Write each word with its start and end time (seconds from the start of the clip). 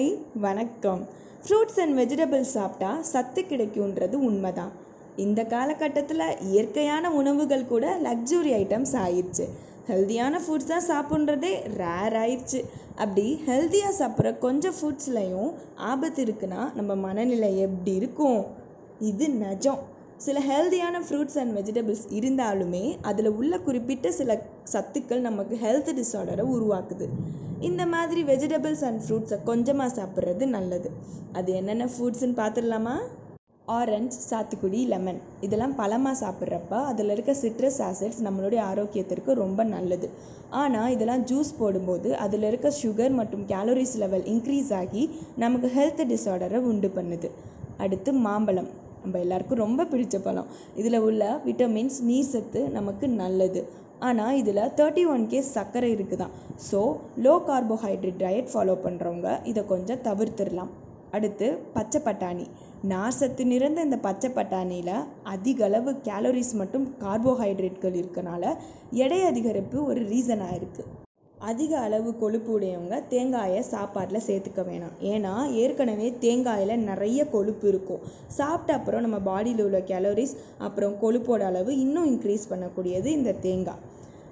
Hi 0.00 0.18
வணக்கம். 0.42 1.00
Fruits 1.44 1.78
and 1.82 1.94
vegetables 1.98 2.52
சாப்பிட்டா 2.56 2.90
சத்து 3.08 3.40
கிடைக்குன்றது 3.48 4.16
உண்மைதான். 4.28 4.70
இந்த 5.24 5.40
காலகட்டத்தில் 5.44 6.22
இயற்கையான 6.50 7.10
உணவுகள் 7.20 7.64
கூட 7.72 7.86
லக்ஸுரி 8.06 8.52
ஐட்டம்ஸ் 8.60 8.94
ஆயிடுச்சு. 9.02 9.46
ஹெல்தியான 9.88 10.40
ஃபுட்ஸ் 10.44 10.70
தான் 10.72 10.86
சாப்பிட்றதே 10.90 11.50
ரேர் 11.80 12.16
ஆயிடுச்சு. 12.22 12.60
அப்படி 13.02 13.26
ஹெல்த்தியாக 13.48 13.98
சாப்பிட்ற 13.98 14.32
கொஞ்சம் 14.38 14.78
ஃபுட்ஸ்லையும் 14.78 15.50
ஆபத்து 15.90 16.24
இருக்குன்னா 16.24 16.62
நம்ம 16.74 16.96
மனநிலை 17.06 17.52
எப்படி 17.66 17.94
இருக்கும்? 17.94 18.40
இது 19.10 19.28
நிஜம். 19.44 19.82
சில 20.28 20.40
ஹெல்தியான 20.50 21.04
ஃப்ரூட்ஸ் 21.08 21.38
அண்ட் 21.44 21.56
வெஜிடபிள்ஸ் 21.58 22.06
இருந்தாலுமே 22.20 22.84
அதில் 23.02 23.30
உள்ள 23.42 23.58
குறிப்பிட்ட 23.68 24.12
சில 24.22 24.40
சத்துக்கள் 24.72 25.28
நமக்கு 25.28 25.58
ஹெல்த் 25.66 25.94
டிஸார்டரை 26.00 26.46
உருவாக்குது. 26.56 27.08
இந்த 27.68 27.82
மாதிரி 27.86 28.20
வெஜிடபிள்ஸ் 28.24 28.84
அண்ட் 28.88 29.00
ஃப்ரூட்ஸை 29.04 29.36
கொஞ்சமாக 29.48 29.90
சாப்பிட்றது 29.96 30.44
நல்லது. 30.56 30.88
அது 31.32 31.50
என்னென்ன 31.52 31.86
ஃப்ரூட்ஸ்னு 31.94 32.36
பார்த்துடலாமா? 32.38 32.94
ஆரஞ்ச் 33.68 34.14
சாத்துக்குடி 34.28 34.78
லெமன் 34.92 35.18
இதெல்லாம் 35.40 35.74
பழமாக 35.74 36.16
சாப்பிட்றப்ப 36.22 36.72
அதில் 36.90 37.12
இருக்க 37.14 37.32
சிட்ரஸ் 37.42 37.80
ஆசிட்ஸ் 37.88 38.20
நம்மளுடைய 38.26 38.60
ஆரோக்கியத்திற்கு 38.70 39.32
ரொம்ப 39.42 39.64
நல்லது. 39.64 40.08
ஆனால் 40.60 40.92
இதெல்லாம் 40.94 41.24
ஜூஸ் 41.24 41.50
போடும்போது 41.58 42.16
அதில் 42.16 42.42
இருக்க 42.42 42.72
சுகர் 42.82 43.14
மற்றும் 43.18 43.44
கேலோரிஸ் 43.52 43.96
லெவல் 43.96 44.24
இன்க்ரீஸ் 44.34 44.72
ஆகி 44.80 45.02
நமக்கு 45.36 45.70
ஹெல்த் 45.76 46.02
டிஸார்டரை 46.12 46.60
உண்டு 46.70 46.90
பண்ணுது. 46.96 47.30
அடுத்து 47.78 48.12
மாம்பழம். 48.26 48.70
நம்ம 49.04 49.18
எல்லாருக்கும் 49.18 49.62
ரொம்ப 49.64 49.84
பிடிச்ச 49.84 50.16
பழம். 50.22 50.48
இதில் 50.76 51.04
உள்ள 51.08 51.22
விட்டமின்ஸ் 51.46 52.00
நீர் 52.08 52.32
சத்து 52.32 52.62
நமக்கு 52.78 53.06
நல்லது. 53.22 53.62
ஆனால் 54.00 54.36
இதில் 54.36 54.70
தேர்ட்டி 54.76 55.02
ஒன் 55.06 55.26
கேஸ் 55.26 55.52
சர்க்கரை 55.52 55.90
இருக்குதான் 55.94 56.34
so 56.70 56.80
low 57.16 57.34
carbohydrate 57.48 58.22
diet 58.22 58.52
follow 58.52 58.76
பண்ணுறவங்க 58.84 59.40
இதை 59.44 59.64
கொஞ்சம் 59.64 60.00
தவிர்த்திடலாம் 60.00 60.72
அடுத்து 61.10 61.46
பச்சை 61.72 62.00
பட்டாணி. 62.00 62.44
நார்சத்து 62.88 63.44
நிறைந்த 63.44 63.80
இந்த 63.82 63.98
பச்சை 63.98 64.30
பட்டாணியில் 64.30 64.94
அதிக 65.24 65.64
அளவு 65.64 65.92
கேலரிஸ் 66.04 66.54
மற்றும் 66.54 66.96
கார்போஹைட்ரேட்கள் 67.00 67.98
இருக்கனால 68.02 68.44
எடை 68.96 69.20
அதிகரிப்பு 69.24 69.78
ஒரு 69.84 70.02
ரீசனாக 70.08 70.56
இருக்குது 70.56 70.88
அதிக 71.40 71.78
அளவு 71.78 72.16
கொழுப்பு 72.16 72.50
உடையவங்க 72.58 73.06
தேங்காயை 73.08 73.60
சாப்பாட்டில் 73.62 74.24
சேர்த்துக்க 74.26 74.62
வேணாம். 74.70 74.96
ஏன்னா 75.00 75.50
ஏற்கனவே 75.52 76.08
தேங்காயில் 76.18 76.74
நிறைய 76.78 77.20
கொழுப்பு 77.26 77.68
இருக்கும். 77.68 78.02
சாப்பிட்ட 78.26 78.72
அப்புறம் 78.74 79.00
நம்ம 79.00 79.18
பாடியில் 79.28 79.62
உள்ள 79.64 79.78
கேலரிஸ் 79.78 80.34
அப்புறம் 80.58 80.96
கொழுப்போட 81.02 81.38
அளவு 81.38 81.78
இன்னும் 81.78 82.08
இன்க்ரீஸ் 82.10 82.50
பண்ணக்கூடியது 82.50 83.06
இந்த 83.06 83.32
தேங்காய். 83.32 83.80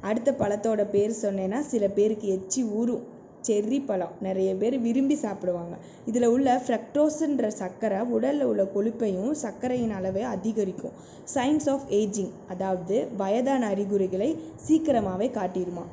அடுத்த 0.00 0.32
பழத்தோட 0.32 0.82
பேர் 0.90 1.12
சொன்னேன்னா 1.22 1.60
சில 1.72 1.88
பேருக்கு 1.88 2.28
எச்சி 2.28 2.62
ஊறும். 2.64 3.04
செர்ரி 3.48 3.78
பழம். 3.86 4.14
நிறைய 4.20 4.50
பேர் 4.56 4.76
விரும்பி 4.78 5.14
சாப்பிடுவாங்க. 5.14 5.74
இதில் 6.06 6.26
உள்ள 6.26 6.62
ஃப்ரக்டோஸ்ன்ற 6.66 7.46
சர்க்கரை 7.46 8.00
உடலில் 8.00 8.42
உள்ள 8.42 8.62
கொழுப்பையும் 8.74 9.32
சர்க்கரையின் 9.42 9.90
அளவை 9.90 10.22
அதிகரிக்கும். 10.22 10.94
சயின்ஸ் 11.34 11.68
ஆஃப் 11.70 11.86
ஏஜிங் 11.90 12.32
அதாவது 12.48 13.08
வயதான 13.16 13.66
அறிகுறிகளை 13.66 14.30
சீக்கிரமாகவே 14.66 15.28
காட்டிடுமா. 15.28 15.84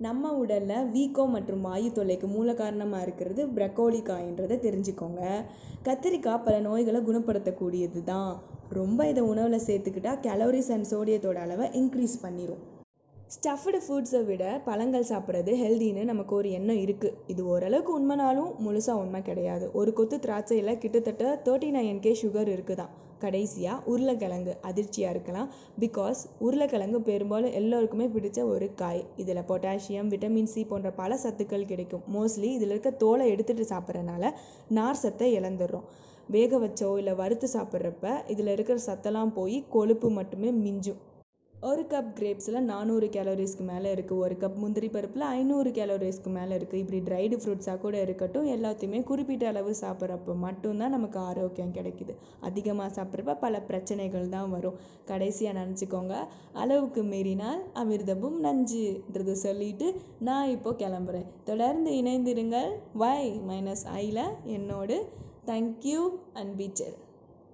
நம்ம 0.00 0.30
உடலில் 0.38 0.86
வீக்கம் 0.94 1.34
மற்றும் 1.34 1.64
வாயு 1.66 1.90
தொல்லைக்கு 1.96 2.26
மூல 2.32 2.54
காரணமாக 2.60 3.04
இருக்கிறது 3.06 3.42
ப்ரக்கோலிக்காயின்றதை 3.56 4.56
தெரிஞ்சுக்கோங்க. 4.64 5.20
கத்திரிக்காய் 5.86 6.42
பல 6.46 6.54
நோய்களை 6.66 7.00
குணப்படுத்தக்கூடியது 7.08 8.00
தான் 8.10 8.32
ரொம்ப 8.78 9.06
இதை 9.10 9.22
உணவில் 9.32 9.64
சேர்த்துக்கிட்டா 9.66 10.12
கேலோரிஸ் 10.26 10.70
அண்ட் 10.76 10.88
சோடியத்தோட 10.92 11.38
அளவை 11.44 11.68
இன்க்ரீஸ் 11.80 12.16
பண்ணிடும் 12.24 12.62
ஸ்டஃப்டு 13.34 13.78
ஃபுட்ஸை 13.84 14.22
விட 14.30 14.44
பழங்கள் 14.66 15.08
சாப்பிட்றது 15.12 15.52
ஹெல்தின்னு 15.62 16.02
நமக்கு 16.10 16.34
ஒரு 16.40 16.50
எண்ணம் 16.58 16.82
இருக்குது 16.84 17.16
இது 17.34 17.44
ஓரளவுக்கு 17.52 17.92
உண்மைனாலும் 18.00 18.50
முழுசாக 18.64 19.02
உண்மை 19.04 19.22
கிடையாது. 19.22 19.66
ஒரு 19.80 19.92
கொத்து 19.92 20.18
திராட்சையில் 20.26 20.78
கிட்டத்தட்ட 20.82 21.24
தேர்ட்டி 21.46 21.70
நைன் 21.76 22.04
கே 22.06 22.12
சுகர் 22.22 22.52
இருக்குதான். 22.54 22.92
கடைசியாக 23.24 23.84
உருளைக்கிழங்கு 23.92 24.54
அதிர்ச்சியாக 24.68 25.14
இருக்கலாம். 25.14 25.48
பிகாஸ் 25.80 26.20
உருளைக்கிழங்கு 26.46 27.00
பெரும்பாலும் 27.10 27.56
எல்லோருக்குமே 27.60 28.08
பிடிச்ச 28.16 28.40
ஒரு 28.54 28.68
காய். 28.82 29.02
இதில் 29.22 29.46
பொட்டாசியம் 29.50 30.10
விட்டமின் 30.14 30.50
சி 30.54 30.64
போன்ற 30.64 30.90
பல 31.00 31.18
சத்துக்கள் 31.24 31.70
கிடைக்கும். 31.72 32.04
மோஸ்ட்லி 32.16 32.50
இதில் 32.56 32.74
இருக்க 32.74 32.92
தோலை 33.04 33.26
எடுத்துகிட்டு 33.34 33.72
சாப்பிட்றதுனால 33.74 34.32
நார் 34.78 35.02
சத்தை 35.04 35.30
இழந்துடுறோம். 35.38 35.88
வேக 36.28 36.58
வச்சோ 36.58 36.86
இல்லை 37.00 37.14
வறுத்து 37.14 37.46
சாப்பிட்றப்ப 37.54 38.12
இதில் 38.32 38.52
இருக்கிற 38.52 38.78
சத்தெல்லாம் 38.86 39.34
போய் 39.38 39.56
கொழுப்பு 39.74 40.08
மட்டுமே 40.10 40.50
மிஞ்சும். 40.64 41.00
ஒரு 41.68 41.82
கப் 41.92 42.08
கிரேப்ஸில் 42.16 42.58
நானூறு 42.70 43.06
கேலரிஸ்க்கு 43.06 43.64
மேலே 43.68 43.94
இருக்குது 43.94 44.18
ஒரு 44.24 44.34
கப் 44.40 44.56
முந்திரி 44.62 44.88
பருப்பில் 44.88 45.24
ஐநூறு 45.36 45.70
கேலரிஸ்க்கு 45.70 46.30
மேலே 46.36 46.56
இருக்குது 46.56 46.80
இப்படி 46.82 46.98
ட்ரைடு 47.08 47.36
ஃப்ரூட்ஸாக 47.40 47.78
கூட 47.78 48.00
இருக்கட்டும். 48.00 48.48
எல்லாத்தையுமே 48.56 49.02
குறிப்பிட்ட 49.02 49.46
அளவு 49.48 49.74
சாப்பிட்றப்ப 49.80 50.34
மட்டும்தான் 50.34 50.90
நமக்கு 50.90 51.18
ஆரோக்கியம் 51.18 51.72
கிடைக்குது. 51.72 52.14
அதிகமாக 52.40 52.90
சாப்பிட்றப்ப 52.96 53.36
பல 53.38 53.60
பிரச்சனைகள் 53.60 54.28
தான் 54.28 54.50
வரும். 54.50 54.76
கடைசியாக 55.04 55.58
நினச்சிக்கோங்க. 55.60 56.16
அளவுக்கு 56.52 57.02
மீறினால் 57.02 57.62
அமிர்தமும் 57.82 58.38
நஞ்சுன்றது 58.48 59.36
சொல்லிட்டு 59.46 59.88
நான் 60.20 60.52
இப்போ 60.56 60.72
கிளம்புறேன். 60.84 61.26
தொடர்ந்து 61.44 61.92
இணைந்திருங்கள். 62.02 62.70
வை 62.94 63.40
மைனஸ் 63.48 63.86
ஐயில் 64.00 64.24
என்னோடு. 64.58 64.98
Thank you 65.46 66.02
and 66.32 66.54
feature 66.60 66.94